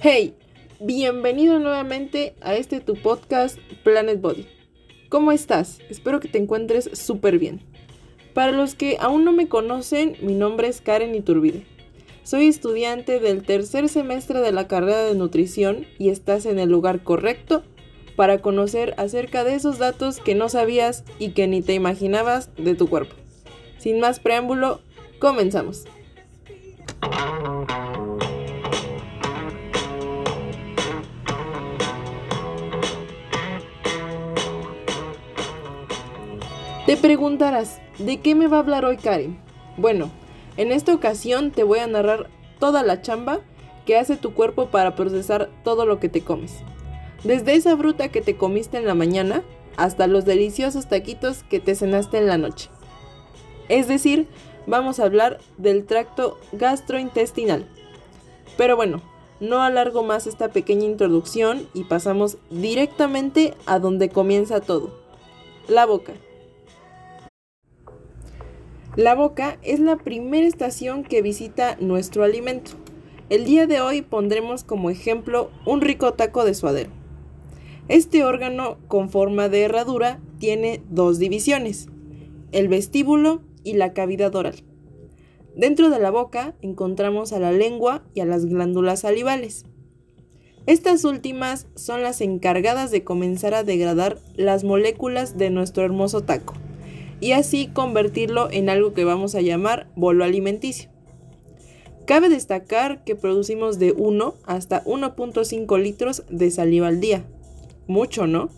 Hey, 0.00 0.36
bienvenido 0.78 1.58
nuevamente 1.58 2.36
a 2.40 2.54
este 2.54 2.78
tu 2.78 2.94
podcast 2.94 3.58
Planet 3.82 4.20
Body. 4.20 4.46
¿Cómo 5.08 5.32
estás? 5.32 5.80
Espero 5.90 6.20
que 6.20 6.28
te 6.28 6.38
encuentres 6.38 6.88
súper 6.92 7.40
bien. 7.40 7.62
Para 8.32 8.52
los 8.52 8.76
que 8.76 8.96
aún 9.00 9.24
no 9.24 9.32
me 9.32 9.48
conocen, 9.48 10.16
mi 10.22 10.36
nombre 10.36 10.68
es 10.68 10.80
Karen 10.80 11.16
Iturbide. 11.16 11.66
Soy 12.22 12.46
estudiante 12.46 13.18
del 13.18 13.42
tercer 13.42 13.88
semestre 13.88 14.38
de 14.38 14.52
la 14.52 14.68
carrera 14.68 15.02
de 15.02 15.16
nutrición 15.16 15.84
y 15.98 16.10
estás 16.10 16.46
en 16.46 16.60
el 16.60 16.68
lugar 16.68 17.02
correcto 17.02 17.64
para 18.14 18.38
conocer 18.38 18.94
acerca 18.98 19.42
de 19.42 19.56
esos 19.56 19.78
datos 19.78 20.20
que 20.20 20.36
no 20.36 20.48
sabías 20.48 21.02
y 21.18 21.30
que 21.30 21.48
ni 21.48 21.60
te 21.60 21.74
imaginabas 21.74 22.54
de 22.54 22.76
tu 22.76 22.88
cuerpo. 22.88 23.16
Sin 23.78 23.98
más 23.98 24.20
preámbulo, 24.20 24.80
comenzamos. 25.18 25.86
Te 36.88 36.96
preguntarás, 36.96 37.82
¿de 37.98 38.18
qué 38.20 38.34
me 38.34 38.46
va 38.46 38.56
a 38.56 38.60
hablar 38.60 38.86
hoy 38.86 38.96
Karen? 38.96 39.38
Bueno, 39.76 40.10
en 40.56 40.72
esta 40.72 40.94
ocasión 40.94 41.50
te 41.50 41.62
voy 41.62 41.80
a 41.80 41.86
narrar 41.86 42.30
toda 42.58 42.82
la 42.82 43.02
chamba 43.02 43.40
que 43.84 43.98
hace 43.98 44.16
tu 44.16 44.32
cuerpo 44.32 44.68
para 44.68 44.96
procesar 44.96 45.50
todo 45.64 45.84
lo 45.84 46.00
que 46.00 46.08
te 46.08 46.22
comes. 46.22 46.54
Desde 47.24 47.56
esa 47.56 47.76
fruta 47.76 48.08
que 48.08 48.22
te 48.22 48.38
comiste 48.38 48.78
en 48.78 48.86
la 48.86 48.94
mañana 48.94 49.42
hasta 49.76 50.06
los 50.06 50.24
deliciosos 50.24 50.88
taquitos 50.88 51.42
que 51.42 51.60
te 51.60 51.74
cenaste 51.74 52.16
en 52.16 52.26
la 52.26 52.38
noche. 52.38 52.70
Es 53.68 53.86
decir, 53.86 54.26
vamos 54.66 54.98
a 54.98 55.04
hablar 55.04 55.40
del 55.58 55.84
tracto 55.84 56.38
gastrointestinal. 56.52 57.68
Pero 58.56 58.76
bueno, 58.76 59.02
no 59.40 59.60
alargo 59.60 60.04
más 60.04 60.26
esta 60.26 60.48
pequeña 60.48 60.86
introducción 60.86 61.68
y 61.74 61.84
pasamos 61.84 62.38
directamente 62.48 63.52
a 63.66 63.78
donde 63.78 64.08
comienza 64.08 64.62
todo, 64.62 64.98
la 65.68 65.84
boca. 65.84 66.14
La 68.98 69.14
boca 69.14 69.58
es 69.62 69.78
la 69.78 69.96
primera 69.96 70.44
estación 70.44 71.04
que 71.04 71.22
visita 71.22 71.76
nuestro 71.78 72.24
alimento. 72.24 72.72
El 73.30 73.44
día 73.44 73.68
de 73.68 73.80
hoy 73.80 74.02
pondremos 74.02 74.64
como 74.64 74.90
ejemplo 74.90 75.52
un 75.64 75.82
rico 75.82 76.14
taco 76.14 76.44
de 76.44 76.52
suadero. 76.52 76.90
Este 77.86 78.24
órgano 78.24 78.76
con 78.88 79.08
forma 79.08 79.48
de 79.48 79.62
herradura 79.62 80.18
tiene 80.40 80.82
dos 80.90 81.20
divisiones, 81.20 81.86
el 82.50 82.66
vestíbulo 82.66 83.40
y 83.62 83.74
la 83.74 83.92
cavidad 83.92 84.34
oral. 84.34 84.64
Dentro 85.54 85.90
de 85.90 86.00
la 86.00 86.10
boca 86.10 86.56
encontramos 86.60 87.32
a 87.32 87.38
la 87.38 87.52
lengua 87.52 88.02
y 88.14 88.20
a 88.20 88.26
las 88.26 88.46
glándulas 88.46 89.02
salivales. 89.02 89.64
Estas 90.66 91.04
últimas 91.04 91.68
son 91.76 92.02
las 92.02 92.20
encargadas 92.20 92.90
de 92.90 93.04
comenzar 93.04 93.54
a 93.54 93.62
degradar 93.62 94.18
las 94.34 94.64
moléculas 94.64 95.38
de 95.38 95.50
nuestro 95.50 95.84
hermoso 95.84 96.24
taco 96.24 96.54
y 97.20 97.32
así 97.32 97.68
convertirlo 97.68 98.48
en 98.50 98.68
algo 98.68 98.94
que 98.94 99.04
vamos 99.04 99.34
a 99.34 99.40
llamar 99.40 99.88
bolo 99.96 100.24
alimenticio. 100.24 100.90
Cabe 102.06 102.28
destacar 102.28 103.04
que 103.04 103.16
producimos 103.16 103.78
de 103.78 103.92
1 103.92 104.34
hasta 104.46 104.82
1.5 104.84 105.78
litros 105.78 106.24
de 106.30 106.50
saliva 106.50 106.88
al 106.88 107.00
día. 107.00 107.24
Mucho, 107.86 108.26
¿no? 108.26 108.48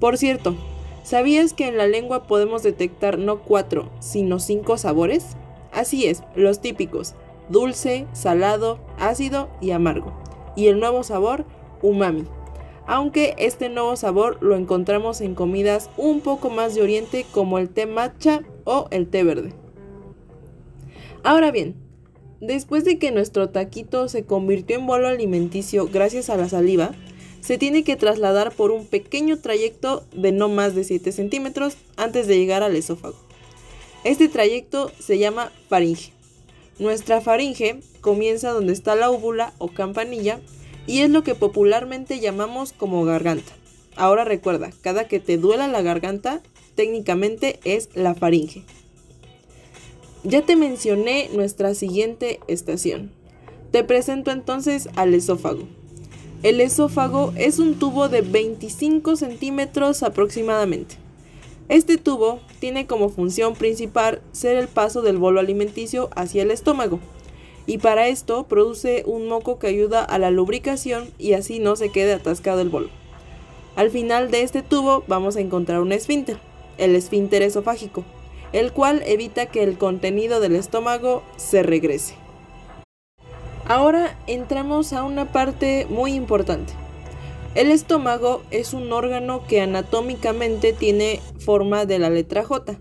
Por 0.00 0.16
cierto, 0.16 0.56
¿sabías 1.02 1.52
que 1.52 1.68
en 1.68 1.76
la 1.76 1.86
lengua 1.86 2.26
podemos 2.26 2.62
detectar 2.62 3.18
no 3.18 3.42
4, 3.42 3.90
sino 4.00 4.38
5 4.38 4.78
sabores? 4.78 5.36
Así 5.72 6.06
es, 6.06 6.22
los 6.36 6.60
típicos, 6.60 7.14
dulce, 7.48 8.06
salado, 8.12 8.78
ácido 8.98 9.50
y 9.60 9.72
amargo. 9.72 10.14
Y 10.56 10.68
el 10.68 10.80
nuevo 10.80 11.02
sabor, 11.02 11.44
umami 11.82 12.24
aunque 12.86 13.34
este 13.38 13.68
nuevo 13.68 13.96
sabor 13.96 14.38
lo 14.42 14.56
encontramos 14.56 15.20
en 15.20 15.34
comidas 15.34 15.90
un 15.96 16.20
poco 16.20 16.50
más 16.50 16.74
de 16.74 16.82
oriente 16.82 17.26
como 17.30 17.58
el 17.58 17.68
té 17.68 17.86
matcha 17.86 18.42
o 18.64 18.88
el 18.90 19.08
té 19.08 19.24
verde. 19.24 19.52
Ahora 21.22 21.50
bien, 21.50 21.74
después 22.40 22.84
de 22.84 22.98
que 22.98 23.10
nuestro 23.10 23.48
taquito 23.48 24.08
se 24.08 24.24
convirtió 24.24 24.76
en 24.76 24.86
bolo 24.86 25.08
alimenticio 25.08 25.88
gracias 25.90 26.28
a 26.28 26.36
la 26.36 26.48
saliva, 26.48 26.92
se 27.40 27.58
tiene 27.58 27.84
que 27.84 27.96
trasladar 27.96 28.52
por 28.52 28.70
un 28.70 28.86
pequeño 28.86 29.38
trayecto 29.38 30.04
de 30.12 30.32
no 30.32 30.48
más 30.48 30.74
de 30.74 30.84
7 30.84 31.12
centímetros 31.12 31.76
antes 31.96 32.26
de 32.26 32.38
llegar 32.38 32.62
al 32.62 32.76
esófago. 32.76 33.16
Este 34.02 34.28
trayecto 34.28 34.90
se 34.98 35.18
llama 35.18 35.50
faringe. 35.68 36.12
Nuestra 36.78 37.20
faringe 37.20 37.80
comienza 38.00 38.50
donde 38.50 38.72
está 38.72 38.94
la 38.94 39.10
úvula 39.10 39.52
o 39.58 39.68
campanilla 39.68 40.40
y 40.86 41.00
es 41.00 41.10
lo 41.10 41.22
que 41.24 41.34
popularmente 41.34 42.20
llamamos 42.20 42.72
como 42.72 43.04
garganta. 43.04 43.52
Ahora 43.96 44.24
recuerda, 44.24 44.70
cada 44.80 45.06
que 45.06 45.20
te 45.20 45.38
duela 45.38 45.68
la 45.68 45.82
garganta, 45.82 46.42
técnicamente 46.74 47.60
es 47.64 47.88
la 47.94 48.14
faringe. 48.14 48.64
Ya 50.24 50.42
te 50.42 50.56
mencioné 50.56 51.28
nuestra 51.32 51.74
siguiente 51.74 52.40
estación. 52.48 53.12
Te 53.70 53.84
presento 53.84 54.30
entonces 54.30 54.88
al 54.96 55.14
esófago. 55.14 55.68
El 56.42 56.60
esófago 56.60 57.32
es 57.36 57.58
un 57.58 57.74
tubo 57.74 58.08
de 58.08 58.22
25 58.22 59.16
centímetros 59.16 60.02
aproximadamente. 60.02 60.96
Este 61.68 61.96
tubo 61.96 62.40
tiene 62.60 62.86
como 62.86 63.08
función 63.08 63.54
principal 63.54 64.20
ser 64.32 64.56
el 64.56 64.68
paso 64.68 65.00
del 65.00 65.16
bolo 65.16 65.40
alimenticio 65.40 66.10
hacia 66.14 66.42
el 66.42 66.50
estómago 66.50 67.00
y 67.66 67.78
para 67.78 68.08
esto 68.08 68.44
produce 68.44 69.02
un 69.06 69.28
moco 69.28 69.58
que 69.58 69.68
ayuda 69.68 70.04
a 70.04 70.18
la 70.18 70.30
lubricación 70.30 71.10
y 71.18 71.32
así 71.32 71.58
no 71.58 71.76
se 71.76 71.90
quede 71.90 72.12
atascado 72.12 72.60
el 72.60 72.68
bolo. 72.68 72.88
Al 73.76 73.90
final 73.90 74.30
de 74.30 74.42
este 74.42 74.62
tubo 74.62 75.02
vamos 75.08 75.36
a 75.36 75.40
encontrar 75.40 75.80
un 75.80 75.92
esfínter, 75.92 76.38
el 76.78 76.94
esfínter 76.94 77.42
esofágico, 77.42 78.04
el 78.52 78.72
cual 78.72 79.02
evita 79.06 79.46
que 79.46 79.62
el 79.62 79.78
contenido 79.78 80.40
del 80.40 80.54
estómago 80.54 81.22
se 81.36 81.62
regrese. 81.62 82.14
Ahora 83.66 84.16
entramos 84.26 84.92
a 84.92 85.04
una 85.04 85.32
parte 85.32 85.86
muy 85.88 86.12
importante. 86.12 86.74
El 87.54 87.70
estómago 87.70 88.42
es 88.50 88.74
un 88.74 88.92
órgano 88.92 89.46
que 89.46 89.60
anatómicamente 89.60 90.72
tiene 90.72 91.20
forma 91.38 91.86
de 91.86 91.98
la 91.98 92.10
letra 92.10 92.44
J. 92.44 92.78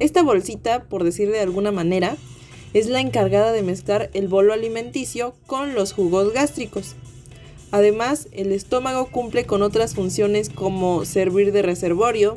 Esta 0.00 0.22
bolsita, 0.22 0.84
por 0.84 1.04
decir 1.04 1.30
de 1.30 1.40
alguna 1.40 1.70
manera, 1.70 2.16
es 2.72 2.86
la 2.86 3.00
encargada 3.00 3.52
de 3.52 3.62
mezclar 3.62 4.10
el 4.14 4.28
bolo 4.28 4.52
alimenticio 4.52 5.34
con 5.46 5.74
los 5.74 5.92
jugos 5.92 6.32
gástricos. 6.32 6.94
Además, 7.72 8.28
el 8.32 8.52
estómago 8.52 9.10
cumple 9.10 9.44
con 9.44 9.62
otras 9.62 9.94
funciones 9.94 10.50
como 10.50 11.04
servir 11.04 11.52
de 11.52 11.62
reservorio, 11.62 12.36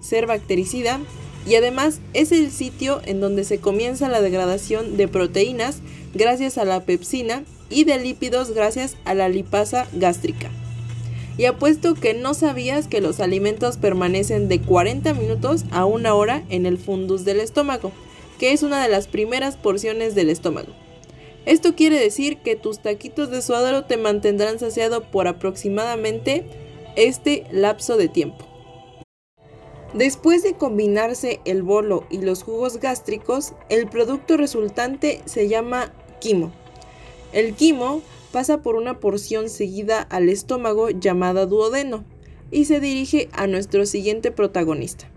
ser 0.00 0.26
bactericida 0.26 1.00
y 1.46 1.54
además 1.56 2.00
es 2.12 2.32
el 2.32 2.50
sitio 2.50 3.00
en 3.04 3.20
donde 3.20 3.44
se 3.44 3.58
comienza 3.58 4.08
la 4.08 4.20
degradación 4.20 4.96
de 4.96 5.08
proteínas 5.08 5.78
gracias 6.14 6.58
a 6.58 6.64
la 6.64 6.84
pepsina 6.84 7.44
y 7.70 7.84
de 7.84 7.98
lípidos 7.98 8.52
gracias 8.52 8.96
a 9.04 9.14
la 9.14 9.28
lipasa 9.28 9.86
gástrica. 9.92 10.50
Y 11.36 11.46
apuesto 11.46 11.94
que 11.94 12.14
no 12.14 12.32
sabías 12.32 12.86
que 12.86 13.00
los 13.00 13.20
alimentos 13.20 13.76
permanecen 13.76 14.48
de 14.48 14.60
40 14.60 15.14
minutos 15.14 15.64
a 15.72 15.84
una 15.84 16.14
hora 16.14 16.44
en 16.48 16.64
el 16.64 16.78
fundus 16.78 17.24
del 17.24 17.40
estómago 17.40 17.90
que 18.38 18.52
es 18.52 18.62
una 18.62 18.82
de 18.82 18.88
las 18.88 19.06
primeras 19.06 19.56
porciones 19.56 20.14
del 20.14 20.30
estómago. 20.30 20.72
Esto 21.46 21.74
quiere 21.74 21.98
decir 21.98 22.38
que 22.38 22.56
tus 22.56 22.80
taquitos 22.80 23.30
de 23.30 23.42
suadero 23.42 23.84
te 23.84 23.96
mantendrán 23.96 24.58
saciado 24.58 25.10
por 25.10 25.28
aproximadamente 25.28 26.46
este 26.96 27.46
lapso 27.50 27.96
de 27.96 28.08
tiempo. 28.08 28.46
Después 29.92 30.42
de 30.42 30.54
combinarse 30.54 31.40
el 31.44 31.62
bolo 31.62 32.04
y 32.10 32.18
los 32.18 32.42
jugos 32.42 32.78
gástricos, 32.78 33.52
el 33.68 33.88
producto 33.88 34.36
resultante 34.36 35.20
se 35.24 35.48
llama 35.48 35.92
quimo. 36.20 36.50
El 37.32 37.54
quimo 37.54 38.02
pasa 38.32 38.62
por 38.62 38.74
una 38.74 38.98
porción 38.98 39.48
seguida 39.48 40.02
al 40.02 40.28
estómago 40.28 40.90
llamada 40.90 41.46
duodeno 41.46 42.04
y 42.50 42.64
se 42.64 42.80
dirige 42.80 43.28
a 43.32 43.46
nuestro 43.46 43.86
siguiente 43.86 44.32
protagonista. 44.32 45.13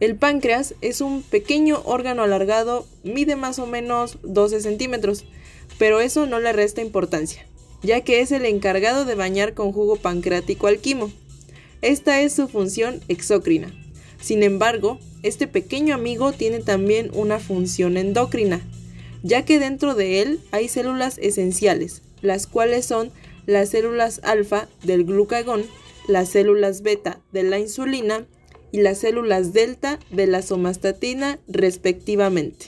El 0.00 0.16
páncreas 0.16 0.74
es 0.80 1.02
un 1.02 1.22
pequeño 1.22 1.82
órgano 1.84 2.22
alargado, 2.22 2.86
mide 3.04 3.36
más 3.36 3.58
o 3.58 3.66
menos 3.66 4.16
12 4.22 4.62
centímetros, 4.62 5.26
pero 5.78 6.00
eso 6.00 6.26
no 6.26 6.40
le 6.40 6.54
resta 6.54 6.80
importancia, 6.80 7.46
ya 7.82 8.00
que 8.00 8.20
es 8.20 8.32
el 8.32 8.46
encargado 8.46 9.04
de 9.04 9.14
bañar 9.14 9.52
con 9.52 9.72
jugo 9.72 9.96
pancreático 9.96 10.68
al 10.68 10.78
quimo. 10.78 11.12
Esta 11.82 12.22
es 12.22 12.32
su 12.32 12.48
función 12.48 13.02
exócrina. 13.08 13.74
Sin 14.22 14.42
embargo, 14.42 14.98
este 15.22 15.46
pequeño 15.46 15.94
amigo 15.94 16.32
tiene 16.32 16.60
también 16.60 17.10
una 17.12 17.38
función 17.38 17.98
endocrina, 17.98 18.62
ya 19.22 19.44
que 19.44 19.58
dentro 19.58 19.94
de 19.94 20.22
él 20.22 20.40
hay 20.50 20.68
células 20.68 21.18
esenciales, 21.18 22.00
las 22.22 22.46
cuales 22.46 22.86
son 22.86 23.12
las 23.44 23.68
células 23.68 24.22
alfa 24.24 24.66
del 24.82 25.04
glucagón, 25.04 25.64
las 26.08 26.30
células 26.30 26.80
beta 26.80 27.20
de 27.32 27.42
la 27.42 27.58
insulina 27.58 28.24
y 28.72 28.80
las 28.80 28.98
células 28.98 29.52
delta 29.52 29.98
de 30.10 30.26
la 30.26 30.42
somastatina 30.42 31.38
respectivamente. 31.48 32.66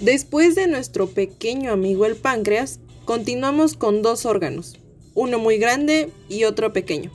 Después 0.00 0.54
de 0.54 0.66
nuestro 0.66 1.08
pequeño 1.08 1.72
amigo 1.72 2.04
el 2.04 2.16
páncreas, 2.16 2.80
Continuamos 3.04 3.76
con 3.76 4.00
dos 4.00 4.24
órganos, 4.24 4.78
uno 5.14 5.38
muy 5.38 5.58
grande 5.58 6.08
y 6.30 6.44
otro 6.44 6.72
pequeño. 6.72 7.10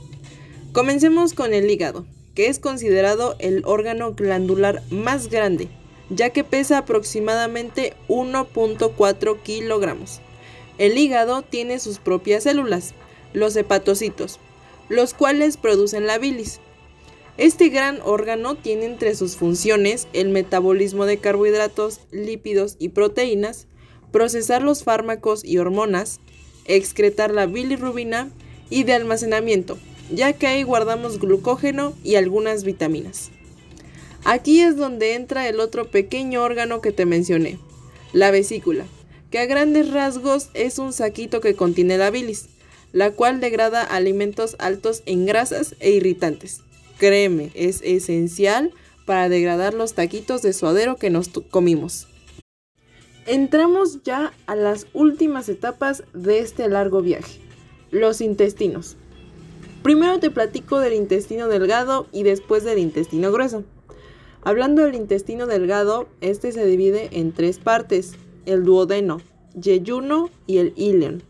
Comencemos 0.72 1.34
con 1.34 1.52
el 1.52 1.68
hígado, 1.68 2.06
que 2.36 2.46
es 2.46 2.60
considerado 2.60 3.34
el 3.40 3.64
órgano 3.64 4.14
glandular 4.14 4.84
más 4.90 5.28
grande, 5.28 5.66
ya 6.08 6.30
que 6.30 6.44
pesa 6.44 6.78
aproximadamente 6.78 7.94
1.4 8.06 9.42
kilogramos. 9.42 10.20
El 10.78 10.96
hígado 10.96 11.42
tiene 11.42 11.80
sus 11.80 11.98
propias 11.98 12.44
células, 12.44 12.94
los 13.32 13.56
hepatocitos, 13.56 14.38
los 14.88 15.12
cuales 15.12 15.56
producen 15.56 16.06
la 16.06 16.18
bilis. 16.18 16.60
Este 17.36 17.68
gran 17.68 18.00
órgano 18.04 18.56
tiene 18.56 18.86
entre 18.86 19.14
sus 19.14 19.36
funciones 19.36 20.08
el 20.12 20.28
metabolismo 20.28 21.06
de 21.06 21.18
carbohidratos, 21.18 22.00
lípidos 22.10 22.76
y 22.78 22.90
proteínas, 22.90 23.66
procesar 24.12 24.62
los 24.62 24.84
fármacos 24.84 25.44
y 25.44 25.58
hormonas, 25.58 26.20
excretar 26.66 27.32
la 27.32 27.46
bilirrubina 27.46 28.30
y 28.68 28.84
de 28.84 28.92
almacenamiento, 28.92 29.78
ya 30.10 30.32
que 30.32 30.46
ahí 30.46 30.62
guardamos 30.62 31.18
glucógeno 31.18 31.94
y 32.04 32.16
algunas 32.16 32.64
vitaminas. 32.64 33.30
Aquí 34.24 34.60
es 34.60 34.76
donde 34.76 35.14
entra 35.14 35.48
el 35.48 35.60
otro 35.60 35.90
pequeño 35.90 36.42
órgano 36.42 36.80
que 36.80 36.92
te 36.92 37.06
mencioné, 37.06 37.58
la 38.12 38.30
vesícula, 38.30 38.84
que 39.30 39.38
a 39.38 39.46
grandes 39.46 39.90
rasgos 39.90 40.50
es 40.54 40.78
un 40.78 40.92
saquito 40.92 41.40
que 41.40 41.54
contiene 41.54 41.96
la 41.96 42.10
bilis, 42.10 42.48
la 42.92 43.12
cual 43.12 43.40
degrada 43.40 43.82
alimentos 43.82 44.56
altos 44.58 45.02
en 45.06 45.24
grasas 45.24 45.74
e 45.80 45.90
irritantes. 45.92 46.60
Créeme, 47.00 47.50
es 47.54 47.80
esencial 47.82 48.74
para 49.06 49.30
degradar 49.30 49.72
los 49.72 49.94
taquitos 49.94 50.42
de 50.42 50.52
suadero 50.52 50.96
que 50.96 51.08
nos 51.08 51.30
comimos. 51.50 52.08
Entramos 53.24 54.02
ya 54.02 54.34
a 54.46 54.54
las 54.54 54.86
últimas 54.92 55.48
etapas 55.48 56.04
de 56.12 56.40
este 56.40 56.68
largo 56.68 57.00
viaje, 57.00 57.40
los 57.90 58.20
intestinos. 58.20 58.98
Primero 59.82 60.20
te 60.20 60.30
platico 60.30 60.78
del 60.78 60.92
intestino 60.92 61.48
delgado 61.48 62.06
y 62.12 62.22
después 62.22 62.64
del 62.64 62.78
intestino 62.78 63.32
grueso. 63.32 63.64
Hablando 64.42 64.82
del 64.82 64.94
intestino 64.94 65.46
delgado, 65.46 66.06
este 66.20 66.52
se 66.52 66.66
divide 66.66 67.08
en 67.12 67.32
tres 67.32 67.58
partes, 67.58 68.12
el 68.44 68.62
duodeno, 68.62 69.22
yeyuno 69.58 70.28
y 70.46 70.58
el 70.58 70.74
ileón. 70.76 71.22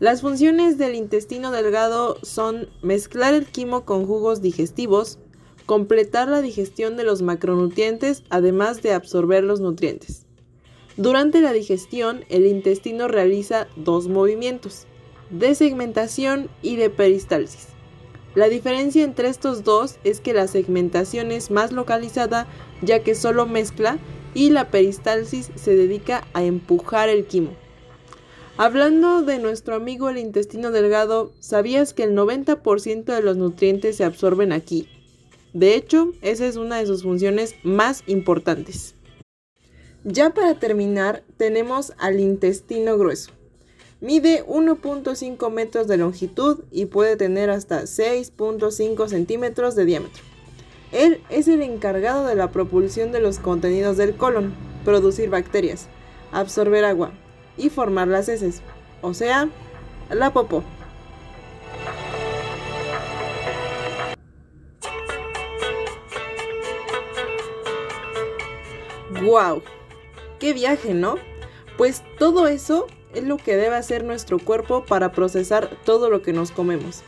Las 0.00 0.22
funciones 0.22 0.78
del 0.78 0.94
intestino 0.94 1.50
delgado 1.50 2.16
son 2.22 2.70
mezclar 2.80 3.34
el 3.34 3.44
quimo 3.44 3.84
con 3.84 4.06
jugos 4.06 4.40
digestivos, 4.40 5.18
completar 5.66 6.26
la 6.26 6.40
digestión 6.40 6.96
de 6.96 7.04
los 7.04 7.20
macronutrientes, 7.20 8.24
además 8.30 8.80
de 8.80 8.94
absorber 8.94 9.44
los 9.44 9.60
nutrientes. 9.60 10.24
Durante 10.96 11.42
la 11.42 11.52
digestión, 11.52 12.24
el 12.30 12.46
intestino 12.46 13.08
realiza 13.08 13.68
dos 13.76 14.08
movimientos, 14.08 14.86
de 15.28 15.54
segmentación 15.54 16.48
y 16.62 16.76
de 16.76 16.88
peristalsis. 16.88 17.68
La 18.34 18.48
diferencia 18.48 19.04
entre 19.04 19.28
estos 19.28 19.64
dos 19.64 19.98
es 20.02 20.20
que 20.20 20.32
la 20.32 20.48
segmentación 20.48 21.30
es 21.30 21.50
más 21.50 21.72
localizada 21.72 22.46
ya 22.80 23.02
que 23.02 23.14
solo 23.14 23.44
mezcla 23.44 23.98
y 24.32 24.48
la 24.48 24.70
peristalsis 24.70 25.50
se 25.56 25.76
dedica 25.76 26.26
a 26.32 26.42
empujar 26.42 27.10
el 27.10 27.26
quimo. 27.26 27.50
Hablando 28.62 29.22
de 29.22 29.38
nuestro 29.38 29.74
amigo 29.74 30.10
el 30.10 30.18
intestino 30.18 30.70
delgado, 30.70 31.32
¿sabías 31.40 31.94
que 31.94 32.02
el 32.02 32.14
90% 32.14 33.04
de 33.04 33.22
los 33.22 33.38
nutrientes 33.38 33.96
se 33.96 34.04
absorben 34.04 34.52
aquí? 34.52 34.86
De 35.54 35.74
hecho, 35.74 36.12
esa 36.20 36.46
es 36.46 36.56
una 36.56 36.76
de 36.76 36.84
sus 36.84 37.02
funciones 37.02 37.54
más 37.62 38.02
importantes. 38.06 38.96
Ya 40.04 40.34
para 40.34 40.58
terminar, 40.58 41.22
tenemos 41.38 41.94
al 41.96 42.20
intestino 42.20 42.98
grueso. 42.98 43.30
Mide 44.02 44.44
1.5 44.44 45.50
metros 45.50 45.88
de 45.88 45.96
longitud 45.96 46.58
y 46.70 46.84
puede 46.84 47.16
tener 47.16 47.48
hasta 47.48 47.84
6.5 47.84 49.08
centímetros 49.08 49.74
de 49.74 49.86
diámetro. 49.86 50.22
Él 50.92 51.22
es 51.30 51.48
el 51.48 51.62
encargado 51.62 52.26
de 52.26 52.34
la 52.34 52.50
propulsión 52.52 53.10
de 53.10 53.20
los 53.20 53.38
contenidos 53.38 53.96
del 53.96 54.16
colon, 54.16 54.52
producir 54.84 55.30
bacterias, 55.30 55.86
absorber 56.30 56.84
agua 56.84 57.14
y 57.60 57.68
formar 57.68 58.08
las 58.08 58.28
heces, 58.28 58.62
o 59.02 59.14
sea, 59.14 59.48
la 60.08 60.32
popó. 60.32 60.64
¡Wow! 69.22 69.62
¡Qué 70.38 70.54
viaje, 70.54 70.94
¿no? 70.94 71.16
Pues 71.76 72.02
todo 72.18 72.48
eso 72.48 72.86
es 73.14 73.24
lo 73.24 73.36
que 73.36 73.56
debe 73.56 73.76
hacer 73.76 74.04
nuestro 74.04 74.38
cuerpo 74.38 74.84
para 74.86 75.12
procesar 75.12 75.70
todo 75.84 76.08
lo 76.08 76.22
que 76.22 76.32
nos 76.32 76.52
comemos. 76.52 77.02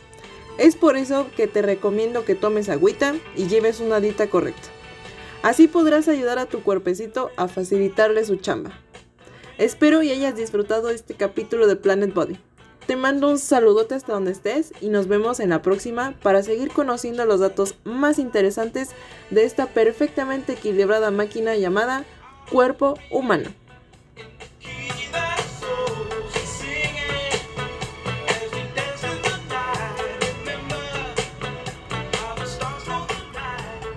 Es 0.59 0.75
por 0.75 0.97
eso 0.97 1.25
que 1.35 1.47
te 1.47 1.63
recomiendo 1.63 2.25
que 2.25 2.35
tomes 2.35 2.69
agüita 2.69 3.15
y 3.35 3.47
lleves 3.47 3.79
una 3.79 3.99
dieta 3.99 4.29
correcta. 4.29 4.69
Así 5.41 5.67
podrás 5.67 6.07
ayudar 6.07 6.37
a 6.37 6.45
tu 6.45 6.61
cuerpecito 6.61 7.31
a 7.35 7.47
facilitarle 7.47 8.23
su 8.23 8.35
chamba. 8.35 8.82
Espero 9.57 10.01
y 10.01 10.11
hayas 10.11 10.35
disfrutado 10.35 10.89
este 10.89 11.13
capítulo 11.13 11.67
de 11.67 11.75
Planet 11.75 12.13
Body. 12.13 12.37
Te 12.87 12.95
mando 12.95 13.29
un 13.29 13.37
saludote 13.37 13.95
hasta 13.95 14.13
donde 14.13 14.31
estés 14.31 14.73
y 14.81 14.89
nos 14.89 15.07
vemos 15.07 15.39
en 15.39 15.51
la 15.51 15.61
próxima 15.61 16.15
para 16.23 16.41
seguir 16.41 16.69
conociendo 16.69 17.25
los 17.25 17.39
datos 17.39 17.75
más 17.83 18.17
interesantes 18.17 18.89
de 19.29 19.45
esta 19.45 19.67
perfectamente 19.67 20.53
equilibrada 20.53 21.11
máquina 21.11 21.55
llamada 21.55 22.03
cuerpo 22.51 22.95
humano. 23.11 23.49